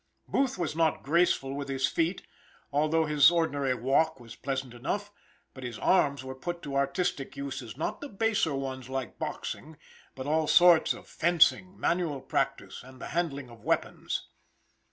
[0.27, 2.23] Booth was not graceful with his feet,
[2.73, 5.11] although his ordinary walk was pleasant enough.
[5.53, 9.77] But his arms were put to artistic uses; not the baser ones like boxing,
[10.15, 14.25] but all sorts of fencing, manual practice, and the handling of weapons.